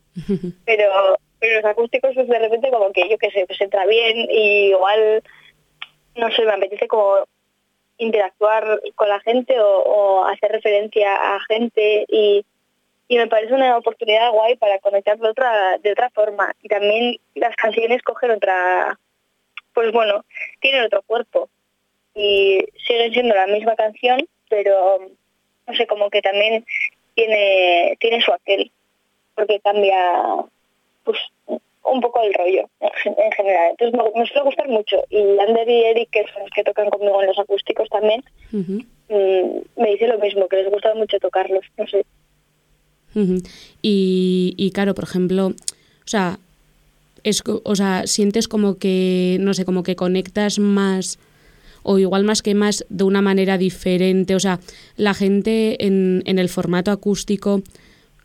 Pero, 0.65 1.19
pero 1.39 1.61
los 1.61 1.65
acústicos 1.65 2.13
pues 2.15 2.27
de 2.29 2.39
repente 2.39 2.71
como 2.71 2.93
que 2.93 3.09
yo 3.09 3.19
qué 3.19 3.31
sé, 3.31 3.47
pues 3.47 3.61
entra 3.61 3.87
bien 3.87 4.27
y 4.31 4.71
igual, 4.71 5.23
no 6.19 6.31
sé, 6.33 6.45
me 6.45 6.53
apetece 6.53 6.89
como 6.89 7.25
interactuar 7.97 8.81
con 8.95 9.09
la 9.09 9.21
gente 9.21 9.55
o, 9.59 10.25
hacer 10.25 10.53
referencia 10.53 11.15
a 11.15 11.41
gente 11.49 12.05
y, 12.09 12.45
me 13.11 13.27
parece 13.27 13.55
una 13.55 13.79
oportunidad 13.79 14.33
guay 14.33 14.57
para 14.57 14.79
conectar 14.81 15.19
de 15.19 15.29
otra, 15.31 15.79
de 15.79 15.93
otra 15.93 16.11
forma. 16.11 16.55
Y 16.63 16.69
también 16.69 17.17
las 17.35 17.57
canciones 17.57 18.03
cogen 18.03 18.33
otra, 18.33 18.99
pues 19.73 19.93
bueno, 19.93 20.27
tienen 20.61 20.85
otro 20.85 21.01
cuerpo 21.03 21.49
y 22.15 22.67
siguen 22.87 23.13
siendo 23.13 23.35
la 23.35 23.47
misma 23.47 23.77
canción, 23.77 24.29
pero 24.51 24.99
no 25.67 25.75
sé, 25.75 25.87
como 25.87 26.11
que 26.11 26.21
también 26.21 26.67
tiene, 27.15 27.97
tiene 27.99 28.21
su 28.21 28.31
aquel, 28.31 28.71
porque 29.35 29.59
cambia 29.61 30.45
pues 31.05 31.19
un 31.93 32.01
poco 32.01 32.21
el 32.23 32.35
rollo 32.35 32.69
en 32.81 33.33
general. 33.33 33.71
Entonces 33.79 34.01
me, 34.15 34.27
suele 34.27 34.45
gustar 34.45 34.69
mucho. 34.69 34.97
Y 35.11 35.39
Ander 35.39 35.69
y 35.69 35.85
Eric, 35.85 36.11
que 36.11 36.25
son 36.33 36.43
los 36.43 36.51
que 36.51 36.65
tocan 36.65 36.91
conmigo 36.91 37.21
en 37.21 37.29
los 37.29 37.39
acústicos 37.39 37.89
también, 37.89 38.23
mm, 38.53 39.81
me 39.81 39.91
dice 39.91 40.09
lo 40.09 40.19
mismo, 40.19 40.49
que 40.49 40.57
les 40.57 40.71
gusta 40.71 40.95
mucho 40.95 41.19
tocarlos, 41.19 41.65
no 41.77 41.87
sé. 41.87 42.05
y, 43.83 44.55
y 44.57 44.71
claro, 44.73 44.95
por 44.95 45.05
ejemplo, 45.05 45.47
o 45.49 46.09
sea, 46.11 46.39
es, 47.25 47.43
o 47.47 47.77
sea, 47.77 48.07
sientes 48.07 48.49
como 48.49 48.79
que, 48.79 49.39
no 49.41 49.55
sé, 49.55 49.65
como 49.65 49.83
que 49.83 49.97
conectas 49.97 50.59
más 50.59 51.19
o 51.83 51.99
igual 51.99 52.25
más 52.25 52.43
que 52.43 52.55
más 52.55 52.85
de 52.89 53.05
una 53.05 53.23
manera 53.23 53.57
diferente. 53.57 54.35
O 54.35 54.41
sea, 54.41 54.61
la 54.97 55.15
gente 55.15 55.87
en, 55.87 56.23
en 56.27 56.39
el 56.39 56.49
formato 56.49 56.91
acústico 56.91 57.63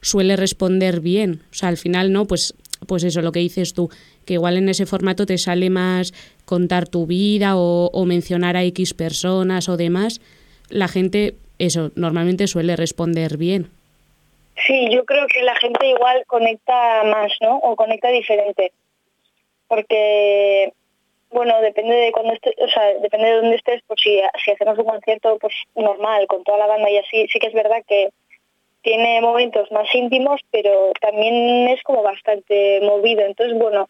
suele 0.02 0.36
responder 0.36 1.00
bien. 1.00 1.42
O 1.52 1.54
sea, 1.54 1.70
al 1.70 1.78
final, 1.78 2.12
¿no? 2.12 2.26
Pues, 2.26 2.56
pues 2.86 3.04
eso, 3.04 3.22
lo 3.22 3.32
que 3.32 3.40
dices 3.40 3.74
tú, 3.74 3.90
que 4.26 4.34
igual 4.34 4.58
en 4.58 4.70
ese 4.70 4.86
formato 4.86 5.26
te 5.26 5.38
sale 5.38 5.70
más 5.70 6.14
contar 6.46 6.88
tu 6.88 7.06
vida 7.06 7.56
o, 7.58 7.90
o 7.92 8.06
mencionar 8.06 8.58
a 8.58 8.64
X 8.64 8.94
personas 8.94 9.70
o 9.70 9.78
demás. 9.78 10.22
La 10.70 10.88
gente, 10.88 11.36
eso, 11.60 11.92
normalmente 11.96 12.48
suele 12.48 12.76
responder 12.76 13.38
bien. 13.38 13.70
Sí, 14.68 14.90
yo 14.92 15.04
creo 15.06 15.28
que 15.28 15.42
la 15.44 15.56
gente 15.56 15.88
igual 15.88 16.24
conecta 16.28 17.04
más, 17.06 17.32
¿no? 17.42 17.58
O 17.58 17.76
conecta 17.76 18.10
diferente. 18.10 18.72
Porque 19.68 20.72
bueno, 21.34 21.60
depende 21.62 21.96
de 21.96 22.12
cuando 22.12 22.34
estés, 22.34 22.54
o 22.60 22.68
sea, 22.68 22.94
depende 23.02 23.28
de 23.28 23.36
dónde 23.38 23.56
estés, 23.56 23.82
pues 23.88 24.00
si, 24.02 24.22
si 24.46 24.52
hacemos 24.52 24.78
un 24.78 24.86
concierto 24.86 25.38
pues 25.40 25.54
normal, 25.76 26.28
con 26.28 26.44
toda 26.44 26.60
la 26.60 26.68
banda 26.68 26.90
y 26.90 26.98
así, 26.98 27.28
sí 27.28 27.40
que 27.40 27.48
es 27.48 27.54
verdad 27.54 27.84
que 27.88 28.10
tiene 28.84 29.22
momentos 29.22 29.72
más 29.72 29.88
íntimos, 29.96 30.42
pero 30.52 30.92
también 31.02 31.70
es 31.70 31.82
como 31.84 32.04
bastante 32.04 32.82
movido. 32.82 33.22
Entonces, 33.22 33.58
bueno, 33.58 33.90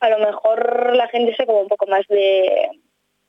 a 0.00 0.08
lo 0.08 0.18
mejor 0.18 0.94
la 0.96 1.08
gente 1.08 1.34
se 1.34 1.44
como 1.44 1.60
un 1.60 1.68
poco 1.68 1.86
más 1.86 2.06
de, 2.08 2.68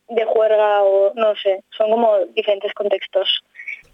de 0.10 0.26
juerga 0.26 0.84
o 0.84 1.14
no 1.16 1.36
sé, 1.36 1.64
son 1.76 1.92
como 1.92 2.20
diferentes 2.28 2.74
contextos. 2.74 3.44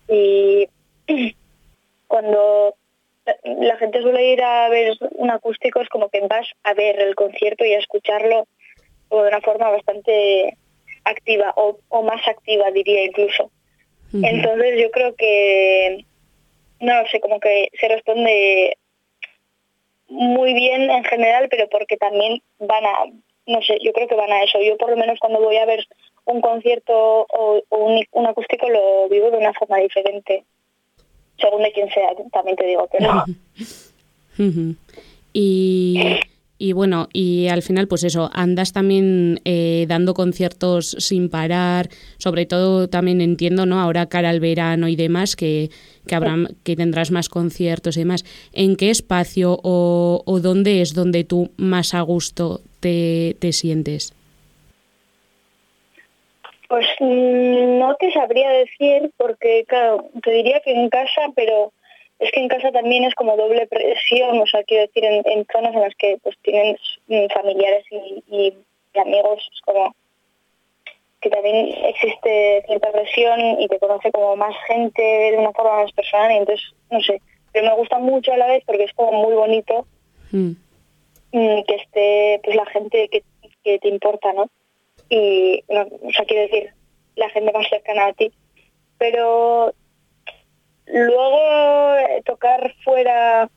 Y 0.07 0.67
cuando 2.07 2.75
la 3.45 3.77
gente 3.77 4.01
suele 4.01 4.33
ir 4.33 4.43
a 4.43 4.69
ver 4.69 4.97
un 5.11 5.29
acústico 5.29 5.81
es 5.81 5.89
como 5.89 6.09
que 6.09 6.21
vas 6.21 6.47
a 6.63 6.73
ver 6.73 6.99
el 6.99 7.15
concierto 7.15 7.63
y 7.63 7.73
a 7.73 7.79
escucharlo 7.79 8.47
o 9.09 9.21
de 9.21 9.29
una 9.29 9.41
forma 9.41 9.69
bastante 9.69 10.57
activa 11.03 11.53
o, 11.55 12.03
más 12.03 12.27
activa 12.27 12.71
diría 12.71 13.05
incluso. 13.05 13.51
Entonces 14.11 14.81
yo 14.81 14.89
creo 14.89 15.15
que, 15.15 16.05
no 16.79 16.93
sé, 17.11 17.19
como 17.19 17.39
que 17.39 17.69
se 17.79 17.87
responde 17.87 18.77
muy 20.07 20.53
bien 20.53 20.89
en 20.89 21.03
general, 21.03 21.47
pero 21.49 21.67
porque 21.69 21.97
también 21.97 22.41
van 22.59 22.85
a, 22.85 23.05
no 23.45 23.61
sé, 23.61 23.77
yo 23.81 23.93
creo 23.93 24.07
que 24.07 24.15
van 24.15 24.31
a 24.31 24.43
eso. 24.43 24.59
Yo 24.61 24.77
por 24.77 24.89
lo 24.89 24.97
menos 24.97 25.19
cuando 25.19 25.39
voy 25.39 25.57
a 25.57 25.65
ver 25.65 25.85
un 26.25 26.41
concierto 26.41 27.27
o, 27.29 27.61
un, 27.69 28.25
acústico 28.27 28.69
lo 28.69 29.09
vivo 29.09 29.31
de 29.31 29.37
una 29.37 29.53
forma 29.53 29.77
diferente, 29.77 30.43
según 31.39 31.63
de 31.63 31.71
quién 31.71 31.89
sea, 31.91 32.09
también 32.31 32.57
te 32.57 32.65
digo 32.65 32.87
que 32.87 32.99
no. 32.99 33.25
y 35.33 36.19
y 36.61 36.73
bueno, 36.73 37.07
y 37.13 37.47
al 37.47 37.61
final, 37.61 37.87
pues 37.87 38.03
eso, 38.03 38.29
andas 38.33 38.73
también 38.73 39.39
eh, 39.45 39.85
dando 39.87 40.13
conciertos 40.13 40.93
sin 40.99 41.29
parar, 41.29 41.87
sobre 42.17 42.45
todo 42.45 42.89
también 42.89 43.21
entiendo, 43.21 43.65
¿no? 43.65 43.79
Ahora 43.79 44.09
cara 44.09 44.29
al 44.29 44.41
verano 44.41 44.89
y 44.89 44.97
demás, 44.97 45.37
que, 45.37 45.69
que, 46.05 46.19
que 46.65 46.75
tendrás 46.75 47.11
más 47.11 47.29
conciertos 47.29 47.95
y 47.95 48.01
demás. 48.01 48.25
¿En 48.51 48.75
qué 48.75 48.89
espacio 48.89 49.57
o, 49.63 50.21
o 50.25 50.39
dónde 50.41 50.81
es 50.81 50.93
donde 50.93 51.23
tú 51.23 51.49
más 51.55 51.93
a 51.93 52.01
gusto 52.01 52.59
te, 52.81 53.37
te 53.39 53.53
sientes? 53.53 54.13
Pues 56.67 56.85
mm, 56.99 57.79
no 57.79 57.95
te 57.95 58.11
sabría 58.11 58.49
decir, 58.49 59.11
porque 59.15 59.63
claro, 59.65 60.09
te 60.21 60.31
diría 60.31 60.59
que 60.59 60.71
en 60.71 60.89
casa, 60.89 61.21
pero 61.35 61.71
es 62.19 62.31
que 62.31 62.41
en 62.41 62.49
casa 62.49 62.71
también 62.71 63.05
es 63.05 63.15
como 63.15 63.37
doble 63.37 63.65
presión, 63.67 64.39
o 64.39 64.45
sea, 64.45 64.63
quiero 64.63 64.87
decir, 64.87 65.05
en, 65.05 65.47
zonas 65.51 65.73
en 65.73 65.81
las 65.81 65.95
que 65.95 66.17
pues 66.21 66.37
tienen 66.41 66.77
familiares 67.33 67.85
y, 67.91 68.53
amigos, 68.95 69.49
es 69.53 69.61
como 69.61 69.95
que 71.21 71.29
también 71.29 71.67
existe 71.85 72.63
cierta 72.65 72.91
presión 72.91 73.39
y 73.59 73.67
te 73.67 73.79
conoce 73.79 74.11
como 74.11 74.35
más 74.35 74.55
gente 74.67 75.01
de 75.01 75.37
una 75.37 75.51
forma 75.51 75.83
más 75.83 75.91
personal 75.91 76.31
y 76.31 76.37
entonces, 76.37 76.65
no 76.89 77.01
sé, 77.01 77.21
pero 77.51 77.69
me 77.69 77.75
gusta 77.75 77.99
mucho 77.99 78.33
a 78.33 78.37
la 78.37 78.47
vez 78.47 78.63
porque 78.65 78.83
es 78.83 78.93
como 78.93 79.11
muy 79.23 79.33
bonito 79.33 79.85
hmm. 80.31 80.51
mm, 81.31 81.63
que 81.63 81.75
esté 81.75 82.41
pues 82.43 82.55
la 82.55 82.65
gente 82.67 83.09
que, 83.09 83.23
que 83.63 83.79
te 83.79 83.87
importa, 83.87 84.31
¿no? 84.33 84.49
Y, 85.09 85.63
o 85.67 86.11
sea, 86.11 86.25
quiero 86.25 86.43
decir, 86.43 86.73
la 87.15 87.29
gente 87.29 87.51
más 87.51 87.67
cercana 87.69 88.07
a 88.07 88.13
ti. 88.13 88.31
Pero 88.97 89.73
Luego, 90.91 91.95
eh, 91.97 92.21
tocar 92.25 92.73
fuera 92.83 93.49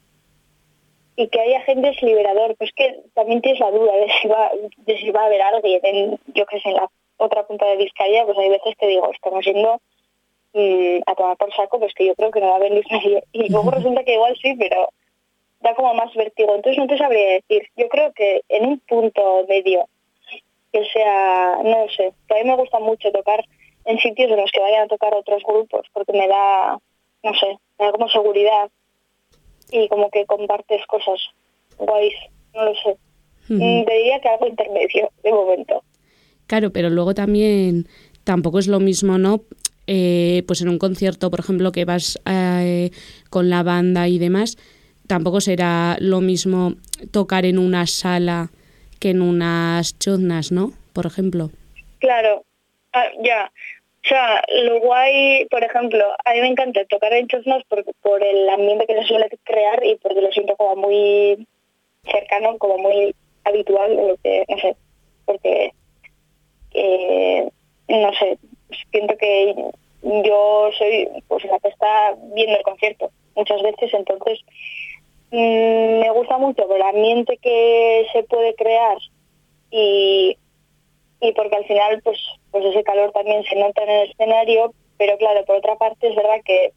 y 1.16 1.28
que 1.28 1.40
haya 1.40 1.60
gente 1.62 1.88
es 1.88 2.02
liberador, 2.02 2.56
pues 2.56 2.70
que 2.74 3.00
también 3.14 3.40
tienes 3.40 3.60
la 3.60 3.70
duda 3.70 3.94
de 3.96 4.10
si 4.20 4.28
va, 4.28 4.50
de 4.76 4.98
si 4.98 5.10
va 5.10 5.22
a 5.22 5.26
haber 5.26 5.42
alguien, 5.42 5.80
en, 5.82 6.18
yo 6.34 6.46
que 6.46 6.60
sé, 6.60 6.70
en 6.70 6.76
la 6.76 6.90
otra 7.16 7.46
punta 7.46 7.66
de 7.66 7.76
Vizcaya, 7.76 8.24
pues 8.24 8.38
hay 8.38 8.48
veces 8.48 8.74
que 8.78 8.86
digo, 8.86 9.10
estamos 9.12 9.44
yendo 9.44 9.80
mm, 10.52 11.02
a 11.06 11.14
tomar 11.14 11.36
por 11.36 11.54
saco, 11.54 11.78
pues 11.78 11.94
que 11.94 12.06
yo 12.06 12.14
creo 12.14 12.30
que 12.30 12.40
no 12.40 12.48
va 12.48 12.56
a 12.56 12.60
venir 12.60 12.84
nadie. 12.90 13.22
Y 13.32 13.48
luego 13.52 13.70
resulta 13.70 14.04
que 14.04 14.14
igual 14.14 14.36
sí, 14.40 14.54
pero 14.58 14.88
da 15.60 15.74
como 15.74 15.94
más 15.94 16.12
vértigo. 16.14 16.54
Entonces 16.54 16.78
no 16.78 16.86
te 16.86 16.98
sabría 16.98 17.34
decir. 17.34 17.68
Yo 17.76 17.88
creo 17.88 18.12
que 18.12 18.42
en 18.48 18.66
un 18.66 18.78
punto 18.80 19.44
medio, 19.48 19.86
que 20.72 20.84
sea, 20.86 21.58
no 21.62 21.88
sé, 21.96 22.12
que 22.26 22.34
a 22.34 22.42
mí 22.42 22.50
me 22.50 22.56
gusta 22.56 22.78
mucho 22.78 23.12
tocar 23.12 23.44
en 23.84 23.98
sitios 23.98 24.30
en 24.30 24.38
los 24.38 24.50
que 24.50 24.60
vayan 24.60 24.82
a 24.82 24.88
tocar 24.88 25.14
otros 25.14 25.42
grupos, 25.44 25.86
porque 25.92 26.12
me 26.12 26.28
da, 26.28 26.78
no 27.22 27.34
sé, 27.34 27.58
me 27.78 27.86
da 27.86 27.92
como 27.92 28.08
seguridad 28.08 28.70
y 29.70 29.88
como 29.88 30.10
que 30.10 30.26
compartes 30.26 30.84
cosas 30.86 31.20
guays, 31.78 32.14
no 32.54 32.64
lo 32.64 32.74
sé. 32.74 32.96
Mm, 33.48 33.84
te 33.84 33.94
diría 33.94 34.20
que 34.20 34.28
algo 34.28 34.46
intermedio 34.46 35.10
de 35.22 35.32
momento. 35.32 35.82
Claro, 36.46 36.72
pero 36.72 36.90
luego 36.90 37.14
también 37.14 37.86
tampoco 38.24 38.58
es 38.58 38.68
lo 38.68 38.80
mismo, 38.80 39.18
¿no? 39.18 39.40
Eh, 39.86 40.44
pues 40.46 40.60
en 40.62 40.68
un 40.68 40.78
concierto, 40.78 41.30
por 41.30 41.40
ejemplo, 41.40 41.72
que 41.72 41.84
vas 41.84 42.20
eh, 42.26 42.90
con 43.30 43.50
la 43.50 43.62
banda 43.62 44.08
y 44.08 44.18
demás, 44.18 44.56
tampoco 45.06 45.40
será 45.40 45.96
lo 45.98 46.20
mismo 46.20 46.74
tocar 47.10 47.44
en 47.46 47.58
una 47.58 47.86
sala 47.86 48.50
que 49.00 49.10
en 49.10 49.22
unas 49.22 49.98
choznas, 49.98 50.52
¿no? 50.52 50.72
Por 50.92 51.06
ejemplo. 51.06 51.50
Claro, 51.98 52.44
ah, 52.92 53.06
ya. 53.22 53.50
O 54.04 54.08
sea, 54.08 54.42
lo 54.64 54.80
guay, 54.80 55.46
por 55.46 55.62
ejemplo, 55.62 56.04
a 56.24 56.32
mí 56.32 56.40
me 56.40 56.48
encanta 56.48 56.84
tocar 56.86 57.12
en 57.12 57.28
choznas 57.28 57.62
por, 57.68 57.84
por 58.02 58.22
el 58.22 58.48
ambiente 58.48 58.86
que 58.86 59.00
se 59.00 59.04
suele 59.04 59.28
crear 59.44 59.84
y 59.84 59.94
porque 59.96 60.20
lo 60.20 60.32
siento 60.32 60.56
como 60.56 60.88
muy 60.88 61.46
cercano, 62.04 62.58
como 62.58 62.78
muy 62.78 63.14
habitual, 63.44 63.94
lo 63.94 64.16
que, 64.16 64.44
no 64.48 64.58
sé, 64.58 64.76
porque 65.24 65.72
eh, 66.74 67.48
no 67.88 68.12
sé, 68.14 68.38
siento 68.90 69.16
que 69.16 69.54
yo 70.24 70.70
soy 70.76 71.08
pues 71.28 71.44
la 71.44 71.58
que 71.60 71.68
está 71.68 72.16
viendo 72.34 72.56
el 72.56 72.62
concierto 72.62 73.10
muchas 73.36 73.62
veces, 73.62 73.92
entonces 73.94 74.40
mm, 75.30 76.00
me 76.00 76.10
gusta 76.10 76.38
mucho 76.38 76.74
el 76.74 76.82
ambiente 76.82 77.36
que 77.38 78.06
se 78.12 78.22
puede 78.24 78.54
crear 78.54 78.98
y, 79.70 80.36
y 81.20 81.32
porque 81.32 81.56
al 81.56 81.64
final 81.66 82.00
pues, 82.02 82.18
pues 82.52 82.64
ese 82.64 82.84
calor 82.84 83.10
también 83.12 83.42
se 83.44 83.56
nota 83.56 83.82
en 83.82 83.90
el 83.90 84.10
escenario, 84.10 84.72
pero 84.98 85.16
claro, 85.18 85.44
por 85.44 85.56
otra 85.56 85.74
parte 85.76 86.08
es 86.08 86.14
verdad 86.14 86.40
que 86.44 86.72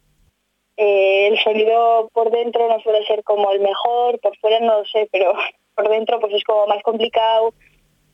eh, 0.78 1.28
el 1.28 1.38
sonido 1.38 2.10
por 2.12 2.30
dentro 2.30 2.68
no 2.68 2.80
suele 2.80 3.06
ser 3.06 3.22
como 3.22 3.50
el 3.52 3.60
mejor, 3.60 4.18
por 4.20 4.36
fuera 4.38 4.58
no 4.58 4.80
lo 4.80 4.84
sé, 4.86 5.08
pero 5.12 5.32
por 5.76 5.88
dentro 5.88 6.18
pues 6.18 6.34
es 6.34 6.42
como 6.42 6.66
más 6.66 6.82
complicado 6.82 7.54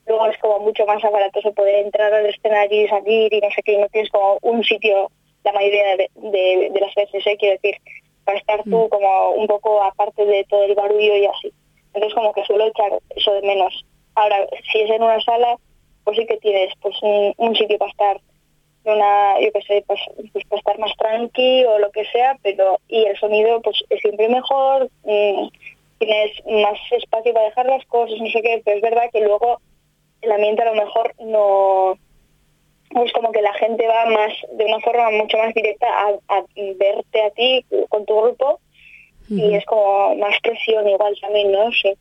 luego 0.05 0.27
es 0.27 0.37
como 0.39 0.59
mucho 0.59 0.85
más 0.85 1.03
aparatoso 1.03 1.53
poder 1.53 1.85
entrar 1.85 2.13
al 2.13 2.25
escenario 2.25 2.83
y 2.83 2.87
salir 2.87 3.33
y 3.33 3.39
no 3.39 3.49
sé 3.51 3.61
qué, 3.63 3.73
y 3.73 3.77
no 3.77 3.87
tienes 3.89 4.09
como 4.11 4.37
un 4.41 4.63
sitio 4.63 5.09
la 5.43 5.51
mayoría 5.51 5.97
de, 5.97 6.71
las 6.79 6.95
veces, 6.95 7.25
¿eh? 7.27 7.37
quiero 7.37 7.59
decir, 7.61 7.75
para 8.23 8.37
estar 8.37 8.63
tú 8.63 8.85
mm. 8.85 8.89
como 8.89 9.31
un 9.31 9.47
poco 9.47 9.81
aparte 9.81 10.25
de 10.25 10.45
todo 10.45 10.63
el 10.63 10.75
barullo 10.75 11.17
y 11.17 11.25
así. 11.25 11.53
Entonces 11.93 12.13
como 12.13 12.33
que 12.33 12.45
suelo 12.45 12.65
echar 12.65 12.97
eso 13.15 13.33
de 13.33 13.41
menos. 13.41 13.85
Ahora, 14.15 14.47
si 14.71 14.79
es 14.79 14.89
en 14.89 15.03
una 15.03 15.19
sala, 15.21 15.57
pues 16.03 16.17
sí 16.17 16.25
que 16.25 16.37
tienes 16.37 16.73
pues 16.81 16.95
un, 17.01 17.55
sitio 17.55 17.77
para 17.77 17.91
estar 17.91 18.21
una, 18.85 19.39
yo 19.39 19.51
qué 19.53 19.61
sé, 19.61 19.83
pues, 19.87 19.99
pues, 20.33 20.45
para 20.45 20.59
estar 20.59 20.79
más 20.79 20.91
tranqui 20.97 21.63
o 21.65 21.79
lo 21.79 21.89
que 21.91 22.05
sea, 22.05 22.37
pero 22.43 22.79
y 22.89 23.05
el 23.05 23.17
sonido 23.17 23.61
pues 23.61 23.81
es 23.89 24.01
siempre 24.01 24.27
mejor, 24.27 24.89
mm, 25.03 25.47
tienes 25.99 26.31
más 26.45 26.79
espacio 26.91 27.33
para 27.33 27.45
dejar 27.45 27.65
las 27.67 27.85
cosas, 27.85 28.19
no 28.19 28.29
sé 28.29 28.41
qué, 28.41 28.61
pero 28.65 28.77
es 28.77 28.83
verdad 28.83 29.09
que 29.11 29.21
luego 29.21 29.59
el 30.21 30.31
ambiente 30.31 30.63
a 30.63 30.73
lo 30.73 30.75
mejor 30.75 31.13
no 31.19 31.97
es 33.01 33.11
como 33.13 33.31
que 33.31 33.41
la 33.41 33.53
gente 33.53 33.87
va 33.87 34.05
más 34.05 34.33
de 34.51 34.65
una 34.65 34.79
forma 34.79 35.09
mucho 35.11 35.37
más 35.37 35.53
directa 35.53 35.87
a, 36.27 36.43
verte 36.55 37.21
a 37.21 37.29
ti 37.31 37.65
con 37.89 38.05
tu 38.05 38.15
grupo 38.15 38.59
y 39.29 39.55
es 39.55 39.65
como 39.65 40.15
más 40.15 40.35
presión 40.43 40.87
igual 40.87 41.15
también, 41.19 41.51
¿no? 41.51 41.71
Sí. 41.71 41.93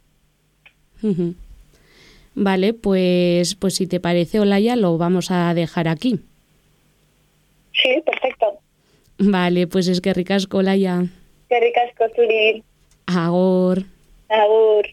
Vale, 2.35 2.73
pues, 2.73 3.55
pues 3.55 3.75
si 3.75 3.87
te 3.87 4.01
parece, 4.01 4.41
Olaya, 4.41 4.77
lo 4.77 4.97
vamos 4.99 5.31
a 5.31 5.53
dejar 5.55 5.89
aquí. 5.89 6.21
Sí, 7.73 8.03
perfecto. 8.05 8.59
Vale, 9.19 9.67
pues 9.67 9.89
es 9.89 10.01
que 10.01 10.15
ricasco, 10.15 10.59
Olaya. 10.59 11.05
Que 11.49 11.61
ricasco, 11.61 12.09
Turi. 12.15 12.63
Agur. 13.07 13.85
Agur. 14.29 14.87